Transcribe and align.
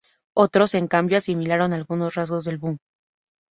Otros, 0.35 0.73
en 0.73 0.87
cambio, 0.87 1.15
asimilaron 1.19 1.73
algunos 1.73 2.15
rasgos 2.15 2.43
del 2.45 2.57
boom. 2.57 2.79